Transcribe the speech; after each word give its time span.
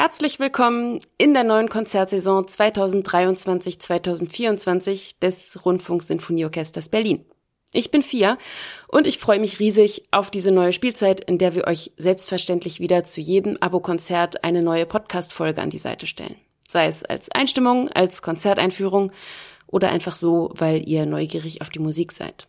Herzlich 0.00 0.40
willkommen 0.40 0.98
in 1.18 1.34
der 1.34 1.44
neuen 1.44 1.68
Konzertsaison 1.68 2.46
2023-2024 2.46 5.16
des 5.20 5.62
Rundfunksinfonieorchesters 5.62 6.88
Berlin. 6.88 7.22
Ich 7.74 7.90
bin 7.90 8.02
Fia 8.02 8.38
und 8.88 9.06
ich 9.06 9.18
freue 9.18 9.40
mich 9.40 9.60
riesig 9.60 10.04
auf 10.10 10.30
diese 10.30 10.52
neue 10.52 10.72
Spielzeit, 10.72 11.20
in 11.20 11.36
der 11.36 11.54
wir 11.54 11.66
euch 11.66 11.92
selbstverständlich 11.98 12.80
wieder 12.80 13.04
zu 13.04 13.20
jedem 13.20 13.58
Abo-Konzert 13.60 14.42
eine 14.42 14.62
neue 14.62 14.86
Podcast-Folge 14.86 15.60
an 15.60 15.68
die 15.68 15.76
Seite 15.76 16.06
stellen. 16.06 16.36
Sei 16.66 16.86
es 16.86 17.04
als 17.04 17.30
Einstimmung, 17.30 17.90
als 17.90 18.22
Konzerteinführung 18.22 19.12
oder 19.66 19.90
einfach 19.90 20.16
so, 20.16 20.50
weil 20.54 20.88
ihr 20.88 21.04
neugierig 21.04 21.60
auf 21.60 21.68
die 21.68 21.78
Musik 21.78 22.12
seid. 22.12 22.48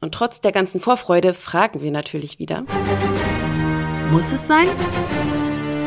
Und 0.00 0.14
trotz 0.14 0.42
der 0.42 0.52
ganzen 0.52 0.80
Vorfreude 0.80 1.34
fragen 1.34 1.82
wir 1.82 1.90
natürlich 1.90 2.38
wieder. 2.38 2.62
Muss 4.12 4.32
es 4.32 4.46
sein? 4.46 4.68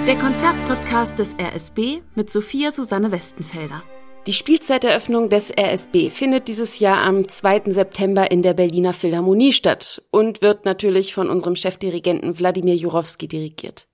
Der 0.07 0.17
Konzertpodcast 0.17 1.19
des 1.19 1.35
RSB 1.37 1.97
mit 2.15 2.29
Sophia 2.29 2.71
Susanne 2.71 3.11
Westenfelder. 3.11 3.83
Die 4.25 4.31
Spielzeiteröffnung 4.31 5.27
des 5.27 5.51
RSB 5.51 6.09
findet 6.11 6.47
dieses 6.47 6.79
Jahr 6.79 6.99
am 6.99 7.27
2. 7.27 7.73
September 7.73 8.31
in 8.31 8.41
der 8.41 8.53
Berliner 8.53 8.93
Philharmonie 8.93 9.51
statt 9.51 10.01
und 10.09 10.41
wird 10.41 10.63
natürlich 10.63 11.13
von 11.13 11.29
unserem 11.29 11.57
Chefdirigenten 11.57 12.39
Wladimir 12.39 12.75
Jurowski 12.75 13.27
dirigiert. 13.27 13.89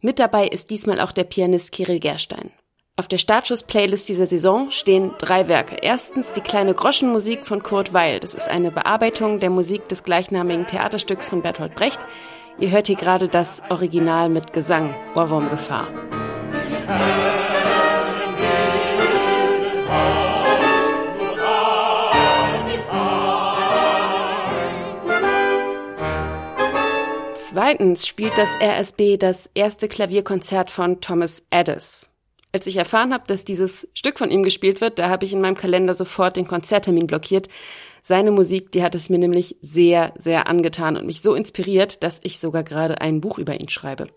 Mit 0.00 0.20
dabei 0.20 0.46
ist 0.46 0.70
diesmal 0.70 1.00
auch 1.00 1.10
der 1.10 1.24
Pianist 1.24 1.72
Kirill 1.72 1.98
Gerstein. 1.98 2.52
Auf 2.94 3.08
der 3.08 3.18
Startschuss-Playlist 3.18 4.08
dieser 4.08 4.26
Saison 4.26 4.70
stehen 4.70 5.10
drei 5.18 5.48
Werke. 5.48 5.76
Erstens 5.82 6.30
die 6.30 6.40
kleine 6.40 6.72
Groschenmusik 6.72 7.46
von 7.46 7.64
Kurt 7.64 7.92
Weil. 7.92 8.20
Das 8.20 8.32
ist 8.34 8.46
eine 8.46 8.70
Bearbeitung 8.70 9.40
der 9.40 9.50
Musik 9.50 9.88
des 9.88 10.04
gleichnamigen 10.04 10.68
Theaterstücks 10.68 11.26
von 11.26 11.42
Bertolt 11.42 11.74
Brecht. 11.74 11.98
Ihr 12.58 12.70
hört 12.70 12.86
hier 12.86 12.96
gerade 12.96 13.28
das 13.28 13.62
Original 13.70 14.28
mit 14.28 14.52
Gesang, 14.52 14.94
Ohrwurmgefahr. 15.14 15.88
Zweitens 27.34 28.06
spielt 28.06 28.38
das 28.38 28.48
RSB 28.62 29.18
das 29.18 29.50
erste 29.54 29.86
Klavierkonzert 29.86 30.70
von 30.70 31.02
Thomas 31.02 31.42
Addis. 31.50 32.08
Als 32.52 32.66
ich 32.66 32.76
erfahren 32.76 33.12
habe, 33.12 33.24
dass 33.26 33.44
dieses 33.44 33.88
Stück 33.94 34.18
von 34.18 34.30
ihm 34.30 34.42
gespielt 34.42 34.80
wird, 34.80 34.98
da 34.98 35.08
habe 35.08 35.24
ich 35.24 35.32
in 35.32 35.40
meinem 35.40 35.56
Kalender 35.56 35.94
sofort 35.94 36.36
den 36.36 36.46
Konzerttermin 36.46 37.06
blockiert. 37.06 37.48
Seine 38.04 38.32
Musik, 38.32 38.72
die 38.72 38.82
hat 38.82 38.96
es 38.96 39.10
mir 39.10 39.18
nämlich 39.18 39.56
sehr, 39.60 40.12
sehr 40.18 40.48
angetan 40.48 40.96
und 40.96 41.06
mich 41.06 41.22
so 41.22 41.34
inspiriert, 41.34 42.02
dass 42.02 42.18
ich 42.24 42.40
sogar 42.40 42.64
gerade 42.64 43.00
ein 43.00 43.20
Buch 43.20 43.38
über 43.38 43.60
ihn 43.60 43.68
schreibe. 43.68 44.08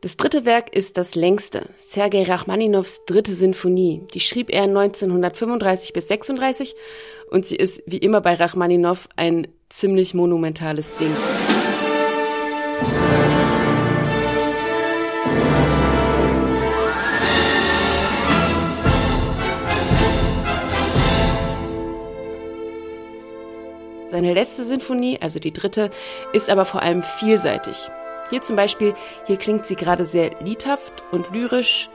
Das 0.00 0.16
dritte 0.16 0.44
Werk 0.46 0.74
ist 0.74 0.96
das 0.96 1.16
längste, 1.16 1.68
Sergei 1.76 2.22
Rachmaninows 2.22 3.04
dritte 3.06 3.32
Sinfonie. 3.32 4.06
Die 4.14 4.20
schrieb 4.20 4.48
er 4.48 4.62
1935 4.62 5.92
bis 5.92 6.06
36 6.06 6.76
und 7.32 7.44
sie 7.44 7.56
ist 7.56 7.82
wie 7.84 7.98
immer 7.98 8.20
bei 8.20 8.34
Rachmaninow 8.34 9.08
ein 9.16 9.48
ziemlich 9.68 10.14
monumentales 10.14 10.86
Ding. 11.00 11.14
Seine 24.20 24.34
letzte 24.34 24.64
Sinfonie, 24.64 25.18
also 25.22 25.40
die 25.40 25.50
dritte, 25.50 25.88
ist 26.34 26.50
aber 26.50 26.66
vor 26.66 26.82
allem 26.82 27.02
vielseitig. 27.02 27.88
Hier 28.28 28.42
zum 28.42 28.54
Beispiel, 28.54 28.94
hier 29.26 29.38
klingt 29.38 29.64
sie 29.64 29.76
gerade 29.76 30.04
sehr 30.04 30.38
liedhaft 30.42 30.92
und 31.10 31.30
lyrisch 31.30 31.88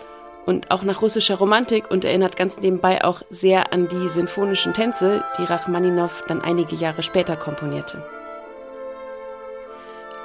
und 0.47 0.71
auch 0.71 0.81
nach 0.81 1.03
russischer 1.03 1.35
Romantik 1.35 1.91
und 1.91 2.03
erinnert 2.03 2.35
ganz 2.35 2.59
nebenbei 2.59 3.03
auch 3.03 3.21
sehr 3.29 3.71
an 3.71 3.87
die 3.87 4.09
sinfonischen 4.09 4.73
Tänze, 4.73 5.23
die 5.37 5.43
Rachmaninow 5.43 6.23
dann 6.27 6.41
einige 6.41 6.75
Jahre 6.75 7.03
später 7.03 7.35
komponierte. 7.35 8.03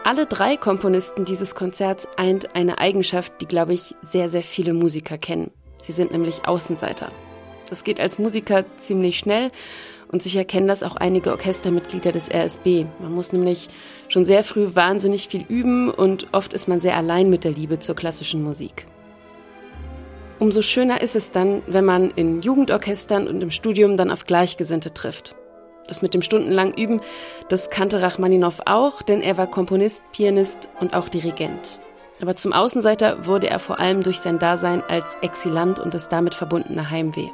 Alle 0.03 0.25
drei 0.25 0.56
Komponisten 0.56 1.27
dieses 1.27 1.55
Konzerts 1.55 2.09
eint 2.16 2.56
eine 2.56 2.78
Eigenschaft, 2.78 3.34
die, 3.43 3.47
glaube 3.47 3.75
ich, 3.75 3.94
sehr, 4.00 4.31
sehr 4.31 4.43
viele 4.43 4.72
Musiker 4.72 5.19
kennen. 5.19 5.50
Sie 5.83 5.93
sind 5.93 6.12
nämlich 6.12 6.49
Außenseiter. 6.49 7.09
Das 7.69 7.84
geht 7.84 8.00
als 8.00 8.19
Musiker 8.19 8.65
ziemlich 8.78 9.19
schnell 9.19 9.50
und 10.10 10.22
sicher 10.22 10.44
kennen 10.44 10.66
das 10.66 10.82
auch 10.82 10.97
einige 10.97 11.31
Orchestermitglieder 11.31 12.12
des 12.12 12.31
RSB. 12.31 12.87
Man 12.98 13.12
muss 13.12 13.32
nämlich 13.32 13.69
schon 14.09 14.25
sehr 14.25 14.43
früh 14.43 14.75
wahnsinnig 14.75 15.28
viel 15.28 15.44
üben 15.48 15.91
und 15.91 16.28
oft 16.32 16.53
ist 16.53 16.69
man 16.69 16.81
sehr 16.81 16.97
allein 16.97 17.31
mit 17.31 17.44
der 17.44 17.53
Liebe 17.53 17.78
zur 17.78 17.94
klassischen 17.94 18.43
Musik. 18.43 18.87
Umso 20.38 20.62
schöner 20.62 21.03
ist 21.03 21.16
es 21.16 21.31
dann, 21.31 21.62
wenn 21.66 21.84
man 21.84 22.10
in 22.10 22.41
Jugendorchestern 22.41 23.28
und 23.28 23.43
im 23.43 23.50
Studium 23.50 23.97
dann 23.97 24.10
auf 24.10 24.25
Gleichgesinnte 24.25 24.94
trifft. 24.94 25.37
Das 25.87 26.03
mit 26.03 26.15
dem 26.15 26.22
stundenlang 26.22 26.72
Üben, 26.75 27.00
das 27.48 27.69
kannte 27.69 28.00
Rachmaninow 28.00 28.60
auch, 28.65 29.03
denn 29.03 29.21
er 29.21 29.37
war 29.37 29.48
Komponist, 29.48 30.03
Pianist 30.12 30.69
und 30.81 30.94
auch 30.94 31.09
Dirigent. 31.09 31.78
Aber 32.22 32.37
zum 32.37 32.53
Außenseiter 32.53 33.27
wurde 33.27 33.48
er 33.48 33.59
vor 33.59 33.81
allem 33.81 34.03
durch 34.03 34.19
sein 34.19 34.38
Dasein 34.38 34.82
als 34.82 35.16
Exilant 35.21 35.78
und 35.78 35.94
das 35.94 36.09
damit 36.09 36.34
verbundene 36.34 36.91
Heimweh. 36.91 37.28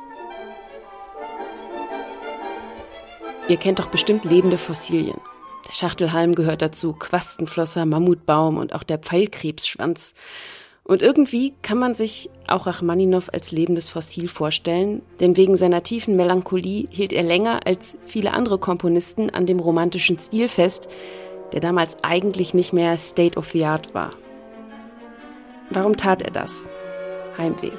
Ihr 3.49 3.57
kennt 3.57 3.79
doch 3.79 3.87
bestimmt 3.87 4.25
lebende 4.25 4.59
Fossilien. 4.59 5.21
Der 5.69 5.73
Schachtelhalm 5.73 6.34
gehört 6.34 6.62
dazu, 6.62 6.93
Quastenflosser, 6.93 7.87
Mammutbaum 7.87 8.57
und 8.57 8.75
auch 8.75 8.83
der 8.83 8.99
Pfeilkrebsschwanz. 8.99 10.15
Und 10.83 11.01
irgendwie 11.01 11.55
kann 11.62 11.79
man 11.79 11.95
sich 11.95 12.29
auch 12.49 12.67
Rachmaninow 12.67 13.29
als 13.33 13.53
lebendes 13.53 13.89
Fossil 13.89 14.29
vorstellen, 14.29 15.03
denn 15.21 15.37
wegen 15.37 15.56
seiner 15.56 15.83
tiefen 15.85 16.17
Melancholie 16.17 16.89
hielt 16.91 17.12
er 17.12 17.23
länger 17.23 17.67
als 17.67 17.97
viele 18.06 18.33
andere 18.33 18.59
Komponisten 18.59 19.31
an 19.31 19.47
dem 19.47 19.61
romantischen 19.61 20.19
Stil 20.19 20.49
fest, 20.49 20.89
der 21.53 21.61
damals 21.61 21.97
eigentlich 22.03 22.53
nicht 22.53 22.73
mehr 22.73 22.97
State 22.99 23.39
of 23.39 23.51
the 23.51 23.65
Art 23.65 23.95
war. 23.95 24.11
Warum 25.71 25.97
tat 25.97 26.23
er 26.23 26.31
das? 26.31 26.69
Heimweh. 27.39 27.73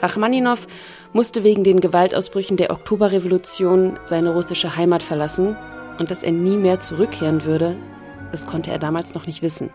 Rachmaninow 0.00 0.66
musste 1.12 1.44
wegen 1.44 1.64
den 1.64 1.80
Gewaltausbrüchen 1.80 2.56
der 2.56 2.70
Oktoberrevolution 2.70 3.98
seine 4.06 4.32
russische 4.34 4.76
Heimat 4.76 5.02
verlassen 5.02 5.56
und 5.98 6.10
dass 6.10 6.22
er 6.22 6.32
nie 6.32 6.56
mehr 6.56 6.80
zurückkehren 6.80 7.44
würde, 7.44 7.76
das 8.30 8.46
konnte 8.46 8.70
er 8.70 8.78
damals 8.78 9.14
noch 9.14 9.26
nicht 9.26 9.42
wissen. 9.42 9.70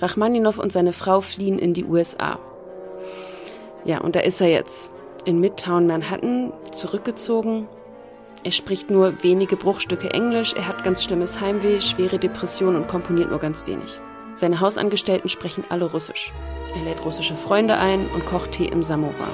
Rachmaninow 0.00 0.58
und 0.58 0.72
seine 0.72 0.92
Frau 0.92 1.20
fliehen 1.20 1.58
in 1.58 1.74
die 1.74 1.84
USA. 1.84 2.38
Ja, 3.84 4.00
und 4.00 4.16
da 4.16 4.20
ist 4.20 4.40
er 4.40 4.48
jetzt. 4.48 4.92
In 5.24 5.38
Midtown 5.38 5.86
Manhattan, 5.86 6.52
zurückgezogen. 6.72 7.68
Er 8.42 8.50
spricht 8.50 8.90
nur 8.90 9.22
wenige 9.22 9.56
Bruchstücke 9.56 10.10
Englisch, 10.10 10.54
er 10.54 10.66
hat 10.66 10.82
ganz 10.82 11.04
schlimmes 11.04 11.40
Heimweh, 11.40 11.80
schwere 11.80 12.18
Depression 12.18 12.74
und 12.74 12.88
komponiert 12.88 13.30
nur 13.30 13.38
ganz 13.38 13.66
wenig. 13.66 14.00
Seine 14.34 14.60
Hausangestellten 14.60 15.28
sprechen 15.28 15.64
alle 15.68 15.84
Russisch. 15.84 16.32
Er 16.74 16.82
lädt 16.84 17.04
russische 17.04 17.36
Freunde 17.36 17.76
ein 17.76 18.08
und 18.12 18.26
kocht 18.26 18.52
Tee 18.52 18.66
im 18.66 18.82
Samovar. 18.82 19.28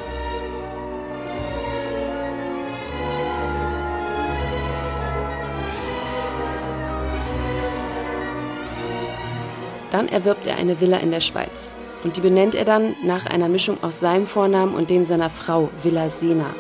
Dann 9.91 10.09
erwirbt 10.09 10.47
er 10.47 10.57
eine 10.57 10.81
Villa 10.81 10.99
in 10.99 11.11
der 11.11 11.21
Schweiz. 11.21 11.73
Und 12.05 12.17
die 12.17 12.21
benennt 12.21 12.55
er 12.55 12.65
dann 12.65 12.95
nach 13.05 13.27
einer 13.27 13.49
Mischung 13.49 13.83
aus 13.83 14.01
seinem 14.01 14.27
Vornamen 14.27 14.75
und 14.75 14.91
dem 14.91 15.05
seiner 15.05 15.31
Frau, 15.31 15.71
Villa 15.83 16.09
Sena. 16.09 16.55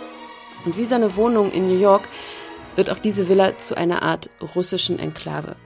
Und 0.65 0.77
wie 0.77 0.85
seine 0.85 1.15
Wohnung 1.17 1.53
in 1.53 1.67
New 1.67 1.79
York 1.79 2.09
wird 2.75 2.91
auch 2.91 2.99
diese 2.99 3.29
Villa 3.29 3.57
zu 3.59 3.77
einer 3.77 4.03
Art 4.03 4.31
russischen 4.55 4.99
Enklave. 4.99 5.57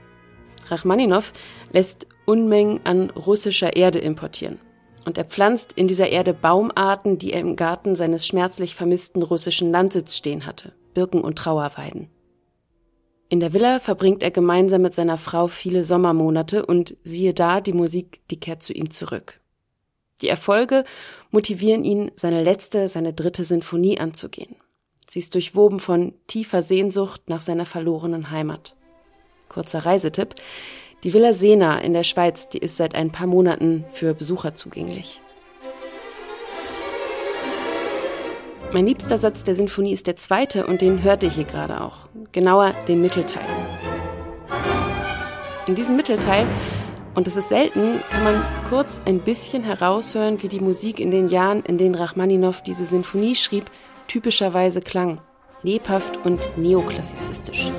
Rachmaninow 0.69 1.31
lässt 1.71 2.07
Unmengen 2.25 2.81
an 2.85 3.09
russischer 3.09 3.75
Erde 3.75 3.99
importieren. 3.99 4.59
Und 5.05 5.17
er 5.17 5.25
pflanzt 5.25 5.73
in 5.73 5.87
dieser 5.87 6.09
Erde 6.09 6.33
Baumarten, 6.33 7.17
die 7.17 7.33
er 7.33 7.41
im 7.41 7.55
Garten 7.55 7.95
seines 7.95 8.25
schmerzlich 8.25 8.75
vermissten 8.75 9.21
russischen 9.21 9.71
Landsitz 9.71 10.15
stehen 10.15 10.45
hatte. 10.45 10.73
Birken 10.93 11.21
und 11.21 11.37
Trauerweiden. 11.37 12.09
In 13.33 13.39
der 13.39 13.51
Villa 13.51 13.79
verbringt 13.79 14.21
er 14.21 14.29
gemeinsam 14.29 14.83
mit 14.83 14.93
seiner 14.93 15.17
Frau 15.17 15.47
viele 15.47 15.83
Sommermonate 15.83 16.67
und 16.67 16.95
siehe 17.03 17.33
da, 17.33 17.61
die 17.61 17.73
Musik, 17.73 18.21
die 18.29 18.39
kehrt 18.39 18.61
zu 18.61 18.73
ihm 18.73 18.91
zurück. 18.91 19.39
Die 20.21 20.27
Erfolge 20.27 20.83
motivieren 21.31 21.83
ihn, 21.83 22.11
seine 22.15 22.43
letzte, 22.43 22.87
seine 22.87 23.11
dritte 23.11 23.43
Sinfonie 23.43 23.99
anzugehen. 23.99 24.55
Sie 25.09 25.17
ist 25.17 25.33
durchwoben 25.33 25.79
von 25.79 26.13
tiefer 26.27 26.61
Sehnsucht 26.61 27.27
nach 27.27 27.41
seiner 27.41 27.65
verlorenen 27.65 28.29
Heimat. 28.29 28.75
Kurzer 29.49 29.79
Reisetipp. 29.79 30.35
Die 31.03 31.15
Villa 31.15 31.33
Sena 31.33 31.79
in 31.79 31.93
der 31.93 32.03
Schweiz, 32.03 32.49
die 32.49 32.59
ist 32.59 32.77
seit 32.77 32.93
ein 32.93 33.11
paar 33.11 33.25
Monaten 33.25 33.83
für 33.93 34.13
Besucher 34.13 34.53
zugänglich. 34.53 35.22
Mein 38.73 38.87
liebster 38.87 39.19
Satz 39.19 39.43
der 39.43 39.53
Sinfonie 39.53 39.93
ist 39.93 40.07
der 40.07 40.15
zweite 40.15 40.65
und 40.65 40.81
den 40.81 41.03
hört 41.03 41.21
ihr 41.21 41.29
hier 41.29 41.43
gerade 41.43 41.79
auch. 41.79 42.09
Genauer 42.31 42.73
den 42.87 43.03
Mittelteil. 43.03 43.45
In 45.67 45.75
diesem 45.75 45.95
Mittelteil, 45.95 46.47
Und 47.13 47.27
es 47.27 47.37
ist 47.37 47.49
selten, 47.49 47.99
kann 48.09 48.23
man 48.23 48.43
kurz 48.69 48.99
ein 49.05 49.19
bisschen 49.19 49.63
heraushören, 49.63 50.41
wie 50.41 50.47
die 50.47 50.59
Musik 50.59 50.99
in 50.99 51.11
den 51.11 51.27
Jahren, 51.27 51.61
in 51.61 51.77
denen 51.77 51.93
Rachmaninow 51.93 52.63
diese 52.63 52.85
Sinfonie 52.85 53.35
schrieb, 53.35 53.65
typischerweise 54.07 54.81
klang. 54.81 55.21
Lebhaft 55.61 56.17
und 56.25 56.41
neoklassizistisch. 56.57 57.71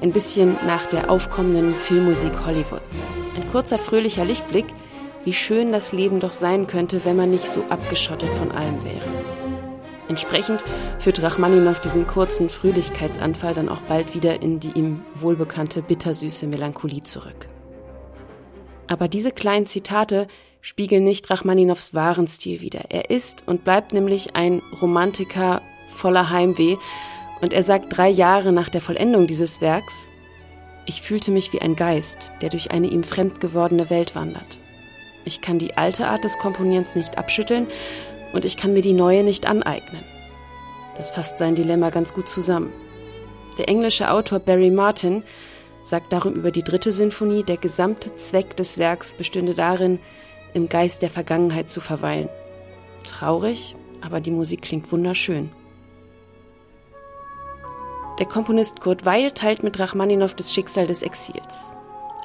Ein 0.00 0.12
bisschen 0.12 0.56
nach 0.64 0.86
der 0.86 1.10
aufkommenden 1.10 1.74
Filmmusik 1.74 2.46
Hollywoods. 2.46 3.10
Ein 3.34 3.48
kurzer 3.50 3.78
fröhlicher 3.78 4.24
Lichtblick, 4.24 4.66
wie 5.24 5.32
schön 5.32 5.72
das 5.72 5.90
Leben 5.90 6.20
doch 6.20 6.30
sein 6.30 6.68
könnte, 6.68 7.04
wenn 7.04 7.16
man 7.16 7.30
nicht 7.30 7.52
so 7.52 7.64
abgeschottet 7.68 8.30
von 8.34 8.52
allem 8.52 8.84
wäre. 8.84 9.35
Entsprechend 10.08 10.62
führt 10.98 11.22
Rachmaninow 11.22 11.80
diesen 11.80 12.06
kurzen 12.06 12.48
Fröhlichkeitsanfall 12.48 13.54
dann 13.54 13.68
auch 13.68 13.80
bald 13.82 14.14
wieder 14.14 14.40
in 14.40 14.60
die 14.60 14.70
ihm 14.72 15.02
wohlbekannte 15.14 15.82
bittersüße 15.82 16.46
Melancholie 16.46 17.02
zurück. 17.02 17.48
Aber 18.86 19.08
diese 19.08 19.32
kleinen 19.32 19.66
Zitate 19.66 20.28
spiegeln 20.60 21.04
nicht 21.04 21.28
Rachmaninows 21.28 21.92
wahren 21.92 22.28
Stil 22.28 22.60
wider. 22.60 22.84
Er 22.90 23.10
ist 23.10 23.42
und 23.46 23.64
bleibt 23.64 23.92
nämlich 23.92 24.36
ein 24.36 24.62
Romantiker 24.80 25.60
voller 25.88 26.30
Heimweh 26.30 26.76
und 27.40 27.52
er 27.52 27.62
sagt 27.62 27.96
drei 27.96 28.08
Jahre 28.08 28.52
nach 28.52 28.68
der 28.68 28.80
Vollendung 28.80 29.26
dieses 29.26 29.60
Werks, 29.60 30.08
ich 30.86 31.02
fühlte 31.02 31.32
mich 31.32 31.52
wie 31.52 31.60
ein 31.60 31.74
Geist, 31.74 32.30
der 32.40 32.48
durch 32.48 32.70
eine 32.70 32.86
ihm 32.86 33.02
fremd 33.02 33.40
gewordene 33.40 33.90
Welt 33.90 34.14
wandert. 34.14 34.60
Ich 35.24 35.40
kann 35.40 35.58
die 35.58 35.76
alte 35.76 36.06
Art 36.06 36.22
des 36.22 36.38
Komponierens 36.38 36.94
nicht 36.94 37.18
abschütteln 37.18 37.66
und 38.36 38.44
ich 38.44 38.56
kann 38.56 38.72
mir 38.72 38.82
die 38.82 38.92
neue 38.92 39.24
nicht 39.24 39.46
aneignen. 39.46 40.04
Das 40.96 41.10
fasst 41.10 41.38
sein 41.38 41.54
Dilemma 41.54 41.90
ganz 41.90 42.14
gut 42.14 42.28
zusammen. 42.28 42.72
Der 43.58 43.68
englische 43.68 44.10
Autor 44.10 44.38
Barry 44.38 44.70
Martin 44.70 45.22
sagt 45.84 46.12
darum 46.12 46.34
über 46.34 46.50
die 46.50 46.62
dritte 46.62 46.92
Sinfonie, 46.92 47.42
der 47.42 47.56
gesamte 47.56 48.14
Zweck 48.14 48.56
des 48.56 48.76
Werks 48.76 49.14
bestünde 49.14 49.54
darin, 49.54 49.98
im 50.52 50.68
Geist 50.68 51.02
der 51.02 51.10
Vergangenheit 51.10 51.70
zu 51.70 51.80
verweilen. 51.80 52.28
Traurig, 53.06 53.74
aber 54.00 54.20
die 54.20 54.30
Musik 54.30 54.62
klingt 54.62 54.90
wunderschön. 54.92 55.50
Der 58.18 58.26
Komponist 58.26 58.80
Kurt 58.80 59.04
Weil 59.04 59.30
teilt 59.32 59.62
mit 59.62 59.78
Rachmaninow 59.78 60.34
das 60.34 60.52
Schicksal 60.52 60.86
des 60.86 61.02
Exils. 61.02 61.74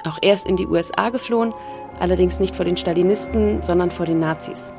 Auch 0.04 0.18
er 0.22 0.34
ist 0.34 0.46
in 0.46 0.56
die 0.56 0.66
USA 0.66 1.10
geflohen, 1.10 1.52
allerdings 2.00 2.40
nicht 2.40 2.56
vor 2.56 2.64
den 2.64 2.76
Stalinisten, 2.76 3.62
sondern 3.62 3.90
vor 3.90 4.06
den 4.06 4.18
Nazis. 4.18 4.72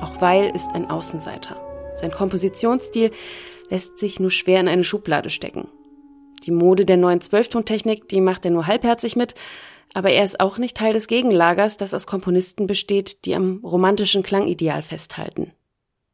Auch 0.00 0.20
Weil 0.20 0.54
ist 0.54 0.70
ein 0.74 0.90
Außenseiter. 0.90 1.56
Sein 1.94 2.10
Kompositionsstil 2.10 3.10
lässt 3.70 3.98
sich 3.98 4.20
nur 4.20 4.30
schwer 4.30 4.60
in 4.60 4.68
eine 4.68 4.84
Schublade 4.84 5.30
stecken. 5.30 5.68
Die 6.44 6.50
Mode 6.50 6.84
der 6.84 6.96
neuen 6.96 7.20
Zwölftontechnik, 7.20 8.08
die 8.08 8.20
macht 8.20 8.44
er 8.44 8.50
nur 8.50 8.66
halbherzig 8.66 9.16
mit, 9.16 9.34
aber 9.94 10.10
er 10.10 10.24
ist 10.24 10.40
auch 10.40 10.58
nicht 10.58 10.76
Teil 10.76 10.92
des 10.92 11.06
Gegenlagers, 11.06 11.76
das 11.76 11.94
aus 11.94 12.06
Komponisten 12.06 12.66
besteht, 12.66 13.24
die 13.24 13.34
am 13.34 13.60
romantischen 13.62 14.22
Klangideal 14.22 14.82
festhalten. 14.82 15.52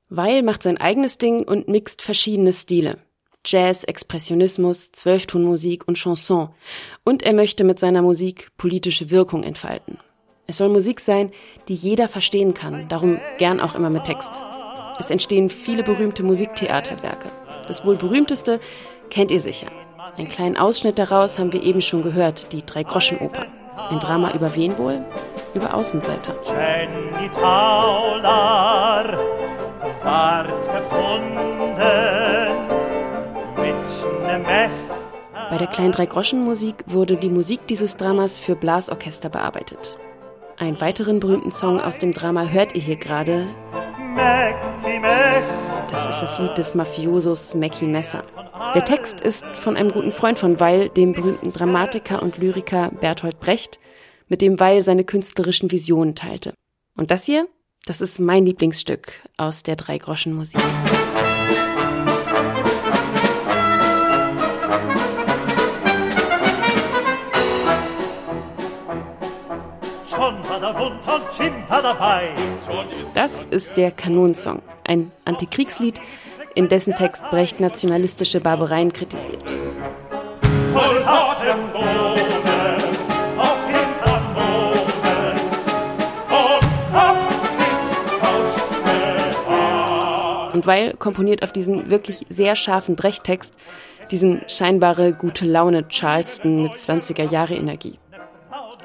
Weil 0.09 0.43
macht 0.43 0.63
sein 0.63 0.77
eigenes 0.77 1.19
Ding 1.19 1.43
und 1.43 1.69
mixt 1.69 2.03
verschiedene 2.03 2.53
Stile. 2.53 2.99
Jazz, 3.45 3.85
Expressionismus, 3.85 4.93
Zwölftonmusik 4.93 5.89
und 5.89 5.97
Chanson. 5.97 6.51
Und 7.05 7.23
er 7.23 7.33
möchte 7.33 7.65
mit 7.65 7.79
seiner 7.79 8.03
Musik 8.03 8.51
politische 8.59 9.11
Wirkung 9.11 9.43
entfalten. 9.43 9.99
Es 10.51 10.57
soll 10.57 10.69
Musik 10.69 10.99
sein, 10.99 11.31
die 11.69 11.75
jeder 11.75 12.09
verstehen 12.09 12.55
kann, 12.55 12.89
darum 12.89 13.21
gern 13.39 13.61
auch 13.61 13.77
immer 13.77 13.89
mit 13.89 14.03
Text. 14.03 14.33
Es 14.99 15.09
entstehen 15.09 15.49
viele 15.49 15.85
berühmte 15.85 16.25
Musiktheaterwerke. 16.25 17.29
Das 17.69 17.85
wohl 17.85 17.95
berühmteste 17.95 18.59
kennt 19.11 19.31
ihr 19.31 19.39
sicher. 19.39 19.69
Einen 20.19 20.29
kleinen 20.29 20.57
Ausschnitt 20.57 20.99
daraus 20.99 21.39
haben 21.39 21.53
wir 21.53 21.63
eben 21.63 21.81
schon 21.81 22.03
gehört, 22.03 22.53
die 22.53 22.67
Drei-Groschen-Oper. 22.67 23.47
Ein 23.91 24.01
Drama 24.01 24.33
über 24.33 24.57
wen 24.57 24.77
wohl? 24.77 25.05
Über 25.55 25.73
Außenseiter. 25.73 26.35
Bei 35.49 35.57
der 35.59 35.69
kleinen 35.69 35.93
Drei-Groschen-Musik 35.93 36.75
wurde 36.87 37.17
die 37.17 37.31
Musik 37.31 37.69
dieses 37.69 37.97
Dramas 37.97 38.41
für 38.41 38.57
Blasorchester 38.57 39.29
bearbeitet. 39.29 39.97
Einen 40.61 40.79
weiteren 40.79 41.21
berühmten 41.21 41.53
Song 41.53 41.81
aus 41.81 41.99
dem 41.99 42.13
Drama 42.13 42.45
hört 42.45 42.75
ihr 42.75 42.83
hier 42.83 42.97
gerade. 42.97 43.47
Das 45.91 46.05
ist 46.07 46.21
das 46.21 46.39
Lied 46.39 46.59
des 46.59 46.75
Mafiosos 46.75 47.55
Mackie 47.55 47.87
Messer. 47.87 48.25
Der 48.75 48.85
Text 48.85 49.23
ist 49.23 49.47
von 49.55 49.75
einem 49.75 49.91
guten 49.91 50.13
Freund 50.13 50.39
von 50.39 50.61
Weil, 50.61 50.91
dem 50.91 51.15
berühmten 51.15 51.51
Dramatiker 51.51 52.23
und 52.23 52.37
Lyriker 52.37 52.91
Bertolt 52.91 53.41
Brecht, 53.41 53.81
mit 54.29 54.43
dem 54.43 54.61
Weil 54.61 54.83
seine 54.83 55.05
künstlerischen 55.05 55.71
Visionen 55.71 56.15
teilte. 56.15 56.53
Und 56.95 57.11
das 57.11 57.25
hier, 57.25 57.49
das 57.87 58.03
ist 58.03 58.21
mein 58.21 58.45
Lieblingsstück 58.45 59.15
aus 59.39 59.63
der 59.63 59.77
Dreigroschenmusik. 59.77 60.61
Das 73.15 73.45
ist 73.51 73.77
der 73.77 73.91
Kanonsong, 73.91 74.61
ein 74.85 75.11
Antikriegslied, 75.25 76.01
in 76.55 76.69
dessen 76.69 76.95
Text 76.95 77.23
Brecht 77.31 77.61
nationalistische 77.61 78.41
Barbareien 78.41 78.93
kritisiert. 78.93 79.43
Und 90.53 90.67
weil 90.67 90.93
komponiert 90.95 91.43
auf 91.43 91.53
diesen 91.53 91.89
wirklich 91.89 92.27
sehr 92.29 92.55
scharfen 92.55 92.97
Brecht-Text 92.97 93.55
diesen 94.11 94.43
scheinbare 94.49 95.13
gute 95.13 95.47
Laune 95.47 95.89
Charleston 95.89 96.63
mit 96.63 96.73
20er 96.73 97.31
Jahre 97.31 97.55
Energie. 97.55 97.99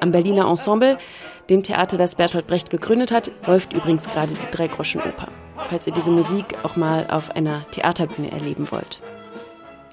Am 0.00 0.12
Berliner 0.12 0.48
Ensemble, 0.48 0.98
dem 1.48 1.62
Theater, 1.62 1.96
das 1.96 2.14
Bertolt 2.14 2.46
Brecht 2.46 2.70
gegründet 2.70 3.10
hat, 3.10 3.30
läuft 3.46 3.72
übrigens 3.72 4.04
gerade 4.04 4.34
die 4.34 4.56
Dreigroschenoper 4.56 5.28
falls 5.68 5.86
ihr 5.86 5.92
diese 5.92 6.10
Musik 6.10 6.56
auch 6.62 6.76
mal 6.76 7.06
auf 7.10 7.30
einer 7.30 7.64
Theaterbühne 7.70 8.30
erleben 8.30 8.70
wollt. 8.70 9.00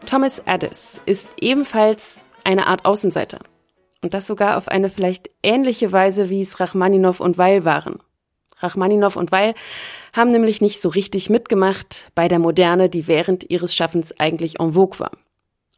Thomas 0.06 0.46
Addis 0.46 1.02
ist 1.06 1.30
ebenfalls 1.40 2.22
eine 2.44 2.68
Art 2.68 2.86
Außenseiter. 2.86 3.40
Und 4.02 4.14
das 4.14 4.28
sogar 4.28 4.58
auf 4.58 4.68
eine 4.68 4.90
vielleicht 4.90 5.30
ähnliche 5.44 5.92
Weise, 5.92 6.30
wie 6.30 6.42
es 6.42 6.60
Rachmaninow 6.60 7.20
und 7.20 7.38
Weil 7.38 7.64
waren. 7.64 8.00
Rachmaninow 8.58 9.16
und 9.16 9.32
Weil 9.32 9.54
haben 10.12 10.32
nämlich 10.32 10.62
nicht 10.62 10.82
so 10.82 10.90
richtig 10.90 11.30
mitgemacht 11.30 12.12
bei 12.14 12.28
der 12.28 12.40
Moderne, 12.40 12.90
die 12.90 13.08
während 13.08 13.50
ihres 13.50 13.74
Schaffens 13.74 14.14
eigentlich 14.20 14.60
en 14.60 14.74
vogue 14.74 15.00
war. 15.00 15.12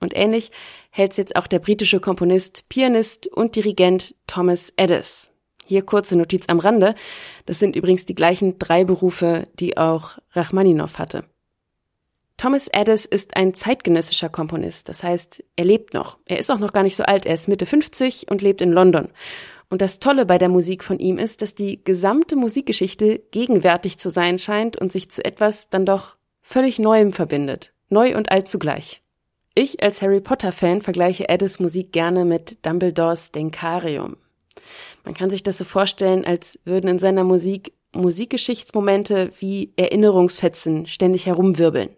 Und 0.01 0.15
ähnlich 0.15 0.51
hält's 0.89 1.17
jetzt 1.17 1.35
auch 1.35 1.47
der 1.47 1.59
britische 1.59 1.99
Komponist, 1.99 2.67
Pianist 2.67 3.27
und 3.27 3.55
Dirigent 3.55 4.15
Thomas 4.27 4.73
Addis. 4.75 5.34
Hier 5.65 5.81
kurze 5.81 6.15
Notiz 6.15 6.45
am 6.47 6.59
Rande. 6.59 6.95
Das 7.45 7.59
sind 7.59 7.75
übrigens 7.75 8.05
die 8.05 8.15
gleichen 8.15 8.59
drei 8.59 8.85
Berufe, 8.85 9.47
die 9.59 9.77
auch 9.77 10.19
Rachmaninow 10.31 10.97
hatte. 10.97 11.25
Thomas 12.37 12.69
Addis 12.71 13.05
ist 13.05 13.35
ein 13.35 13.53
zeitgenössischer 13.53 14.29
Komponist. 14.29 14.89
Das 14.89 15.03
heißt, 15.03 15.43
er 15.55 15.65
lebt 15.65 15.93
noch. 15.93 16.19
Er 16.25 16.37
ist 16.37 16.51
auch 16.51 16.59
noch 16.59 16.73
gar 16.73 16.83
nicht 16.83 16.95
so 16.95 17.03
alt. 17.03 17.25
Er 17.25 17.33
ist 17.33 17.47
Mitte 17.47 17.65
50 17.65 18.29
und 18.29 18.41
lebt 18.41 18.61
in 18.61 18.71
London. 18.71 19.09
Und 19.69 19.81
das 19.81 19.99
Tolle 19.99 20.25
bei 20.25 20.37
der 20.37 20.49
Musik 20.49 20.83
von 20.83 20.99
ihm 20.99 21.17
ist, 21.17 21.41
dass 21.41 21.55
die 21.55 21.83
gesamte 21.83 22.35
Musikgeschichte 22.35 23.19
gegenwärtig 23.31 23.97
zu 23.97 24.09
sein 24.09 24.37
scheint 24.37 24.77
und 24.79 24.91
sich 24.91 25.09
zu 25.09 25.25
etwas 25.25 25.69
dann 25.69 25.85
doch 25.85 26.17
völlig 26.41 26.77
Neuem 26.77 27.11
verbindet. 27.11 27.73
Neu 27.89 28.15
und 28.15 28.31
alt 28.31 28.47
zugleich. 28.47 29.01
Ich 29.55 29.81
als 29.81 30.01
Harry 30.01 30.19
Potter 30.19 30.51
Fan 30.51 30.81
vergleiche 30.81 31.29
Addis 31.29 31.59
Musik 31.59 31.93
gerne 31.93 32.25
mit 32.25 32.65
Dumbledores 32.65 33.31
Denkarium. 33.31 34.17
Man 35.03 35.13
kann 35.13 35.29
sich 35.29 35.43
das 35.43 35.57
so 35.57 35.63
vorstellen, 35.63 36.25
als 36.25 36.59
würden 36.65 36.87
in 36.87 36.99
seiner 36.99 37.23
Musik 37.23 37.73
Musikgeschichtsmomente 37.93 39.31
wie 39.39 39.71
Erinnerungsfetzen 39.77 40.85
ständig 40.85 41.25
herumwirbeln. 41.25 41.89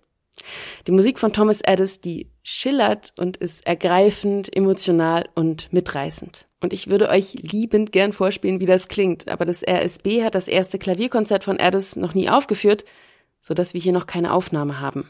Die 0.85 0.91
Musik 0.91 1.17
von 1.17 1.33
Thomas 1.33 1.63
Addis, 1.63 1.99
die 1.99 2.29
schillert 2.43 3.13
und 3.19 3.37
ist 3.37 3.65
ergreifend, 3.65 4.55
emotional 4.55 5.27
und 5.35 5.73
mitreißend. 5.73 6.47
Und 6.61 6.73
ich 6.73 6.89
würde 6.89 7.09
euch 7.09 7.33
liebend 7.33 7.91
gern 7.91 8.13
vorspielen, 8.13 8.59
wie 8.59 8.65
das 8.65 8.87
klingt, 8.87 9.29
aber 9.29 9.45
das 9.45 9.63
RSB 9.67 10.23
hat 10.23 10.35
das 10.35 10.47
erste 10.47 10.77
Klavierkonzert 10.77 11.43
von 11.43 11.59
Addis 11.59 11.95
noch 11.95 12.13
nie 12.13 12.29
aufgeführt, 12.29 12.85
so 13.41 13.53
dass 13.53 13.73
wir 13.73 13.81
hier 13.81 13.93
noch 13.93 14.05
keine 14.05 14.33
Aufnahme 14.33 14.79
haben. 14.79 15.09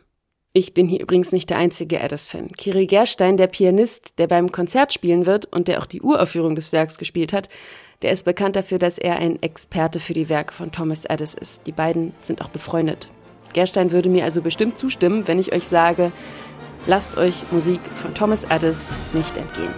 Ich 0.54 0.74
bin 0.74 0.88
hier 0.88 1.02
übrigens 1.02 1.32
nicht 1.32 1.50
der 1.50 1.58
einzige 1.58 2.02
Addis-Fan. 2.02 2.52
Kirill 2.54 2.88
Gerstein, 2.88 3.38
der 3.38 3.48
Pianist, 3.48 4.18
der 4.18 4.28
beim 4.28 4.52
Konzert 4.52 4.94
spielen 4.94 5.26
wird 5.26 5.46
und 5.46 5.68
der 5.68 5.80
auch 5.80 5.86
die 5.86 6.02
Uraufführung 6.02 6.56
des 6.56 6.72
Werks 6.72 6.98
gespielt 6.98 7.34
hat, 7.34 7.50
der 8.02 8.12
ist 8.12 8.26
bekannt 8.26 8.56
dafür, 8.56 8.80
dass 8.80 8.98
er 8.98 9.18
ein 9.18 9.42
Experte 9.42 10.00
für 10.00 10.14
die 10.14 10.30
Werke 10.30 10.54
von 10.54 10.72
Thomas 10.72 11.06
Addis 11.06 11.34
ist. 11.34 11.66
Die 11.68 11.72
beiden 11.72 12.14
sind 12.22 12.42
auch 12.42 12.50
befreundet. 12.50 13.10
Gerstein 13.54 13.92
würde 13.92 14.10
mir 14.10 14.24
also 14.24 14.42
bestimmt 14.42 14.78
zustimmen, 14.78 15.28
wenn 15.28 15.40
ich 15.40 15.54
euch 15.54 15.64
sage, 15.64 16.12
lasst 16.86 17.18
euch 17.18 17.44
Musik 17.52 17.80
von 17.96 18.14
Thomas 18.14 18.50
Addis 18.50 18.90
nicht 19.14 19.36
entgehen. 19.36 19.74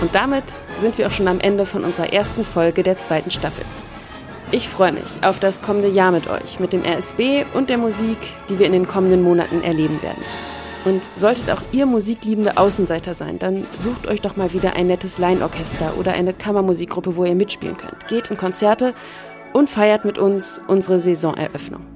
Und 0.00 0.14
damit 0.14 0.44
sind 0.80 0.98
wir 0.98 1.06
auch 1.06 1.12
schon 1.12 1.28
am 1.28 1.40
Ende 1.40 1.66
von 1.66 1.84
unserer 1.84 2.12
ersten 2.12 2.44
Folge 2.44 2.82
der 2.82 2.98
zweiten 2.98 3.30
Staffel. 3.30 3.64
Ich 4.54 4.68
freue 4.68 4.92
mich 4.92 5.02
auf 5.22 5.38
das 5.40 5.62
kommende 5.62 5.88
Jahr 5.88 6.12
mit 6.12 6.28
euch, 6.28 6.60
mit 6.60 6.74
dem 6.74 6.82
RSB 6.84 7.46
und 7.54 7.70
der 7.70 7.78
Musik, 7.78 8.18
die 8.50 8.58
wir 8.58 8.66
in 8.66 8.72
den 8.72 8.86
kommenden 8.86 9.22
Monaten 9.22 9.62
erleben 9.62 10.02
werden. 10.02 10.22
Und 10.84 11.00
solltet 11.16 11.50
auch 11.50 11.62
ihr 11.72 11.86
musikliebende 11.86 12.58
Außenseiter 12.58 13.14
sein, 13.14 13.38
dann 13.38 13.66
sucht 13.82 14.06
euch 14.06 14.20
doch 14.20 14.36
mal 14.36 14.52
wieder 14.52 14.76
ein 14.76 14.88
nettes 14.88 15.16
Laienorchester 15.16 15.94
oder 15.98 16.12
eine 16.12 16.34
Kammermusikgruppe, 16.34 17.16
wo 17.16 17.24
ihr 17.24 17.34
mitspielen 17.34 17.78
könnt. 17.78 18.06
Geht 18.08 18.30
in 18.30 18.36
Konzerte 18.36 18.92
und 19.54 19.70
feiert 19.70 20.04
mit 20.04 20.18
uns 20.18 20.60
unsere 20.66 21.00
Saisoneröffnung. 21.00 21.91